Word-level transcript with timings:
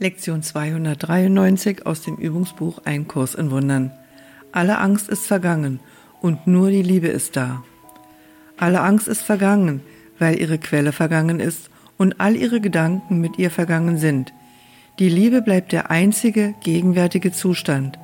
Lektion 0.00 0.44
293 0.44 1.84
aus 1.84 2.02
dem 2.02 2.14
Übungsbuch 2.14 2.82
Ein 2.84 3.08
Kurs 3.08 3.34
in 3.34 3.50
Wundern. 3.50 3.90
Alle 4.52 4.78
Angst 4.78 5.08
ist 5.08 5.26
vergangen 5.26 5.80
und 6.20 6.46
nur 6.46 6.70
die 6.70 6.82
Liebe 6.82 7.08
ist 7.08 7.34
da. 7.34 7.64
Alle 8.56 8.80
Angst 8.80 9.08
ist 9.08 9.22
vergangen, 9.22 9.80
weil 10.20 10.40
ihre 10.40 10.58
Quelle 10.58 10.92
vergangen 10.92 11.40
ist 11.40 11.68
und 11.96 12.20
all 12.20 12.36
ihre 12.36 12.60
Gedanken 12.60 13.20
mit 13.20 13.40
ihr 13.40 13.50
vergangen 13.50 13.98
sind. 13.98 14.32
Die 15.00 15.08
Liebe 15.08 15.42
bleibt 15.42 15.72
der 15.72 15.90
einzige 15.90 16.54
gegenwärtige 16.62 17.32
Zustand, 17.32 17.98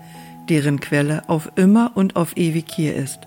deren 0.48 0.80
Quelle 0.80 1.22
auf 1.28 1.52
immer 1.54 1.92
und 1.94 2.16
auf 2.16 2.36
ewig 2.36 2.64
hier 2.74 2.96
ist. 2.96 3.20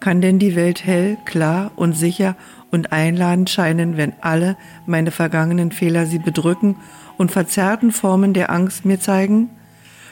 Kann 0.00 0.20
denn 0.20 0.38
die 0.38 0.54
Welt 0.54 0.84
hell, 0.84 1.18
klar 1.24 1.72
und 1.74 1.94
sicher 1.94 2.36
und 2.70 2.92
einladend 2.92 3.50
scheinen, 3.50 3.96
wenn 3.96 4.12
alle 4.20 4.56
meine 4.86 5.10
vergangenen 5.10 5.72
Fehler 5.72 6.06
sie 6.06 6.18
bedrücken 6.18 6.76
und 7.16 7.32
verzerrten 7.32 7.90
Formen 7.90 8.32
der 8.32 8.50
Angst 8.50 8.84
mir 8.84 9.00
zeigen? 9.00 9.50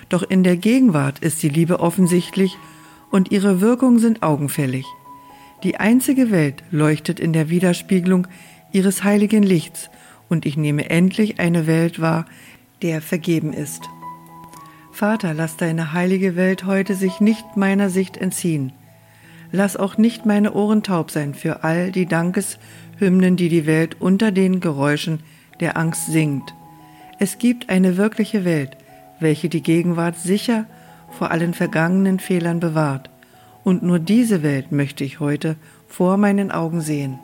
Doch 0.08 0.22
in 0.22 0.42
der 0.42 0.56
Gegenwart 0.56 1.20
ist 1.20 1.42
die 1.42 1.48
Liebe 1.48 1.80
offensichtlich 1.80 2.58
und 3.10 3.30
ihre 3.30 3.60
Wirkungen 3.60 3.98
sind 3.98 4.22
augenfällig. 4.22 4.84
Die 5.62 5.76
einzige 5.78 6.30
Welt 6.30 6.64
leuchtet 6.70 7.20
in 7.20 7.32
der 7.32 7.48
Widerspiegelung 7.48 8.26
ihres 8.72 9.04
heiligen 9.04 9.42
Lichts 9.42 9.88
und 10.28 10.46
ich 10.46 10.56
nehme 10.56 10.90
endlich 10.90 11.38
eine 11.38 11.66
Welt 11.66 12.00
wahr, 12.00 12.26
der 12.82 13.00
vergeben 13.00 13.52
ist. 13.52 13.82
Vater, 14.92 15.34
lass 15.34 15.56
deine 15.56 15.92
heilige 15.92 16.36
Welt 16.36 16.64
heute 16.64 16.94
sich 16.94 17.20
nicht 17.20 17.56
meiner 17.56 17.90
Sicht 17.90 18.16
entziehen. 18.16 18.72
Lass 19.52 19.76
auch 19.76 19.96
nicht 19.96 20.26
meine 20.26 20.54
Ohren 20.54 20.82
taub 20.82 21.10
sein 21.10 21.34
für 21.34 21.64
all 21.64 21.92
die 21.92 22.06
Dankeshymnen, 22.06 23.36
die 23.36 23.48
die 23.48 23.66
Welt 23.66 23.96
unter 24.00 24.32
den 24.32 24.60
Geräuschen 24.60 25.20
der 25.60 25.76
Angst 25.76 26.06
singt. 26.06 26.54
Es 27.18 27.38
gibt 27.38 27.68
eine 27.68 27.96
wirkliche 27.96 28.44
Welt, 28.44 28.76
welche 29.20 29.48
die 29.48 29.62
Gegenwart 29.62 30.16
sicher 30.16 30.66
vor 31.10 31.30
allen 31.30 31.54
vergangenen 31.54 32.18
Fehlern 32.18 32.60
bewahrt. 32.60 33.10
Und 33.64 33.82
nur 33.82 33.98
diese 33.98 34.42
Welt 34.42 34.70
möchte 34.70 35.02
ich 35.02 35.18
heute 35.20 35.56
vor 35.88 36.18
meinen 36.18 36.50
Augen 36.50 36.80
sehen. 36.80 37.18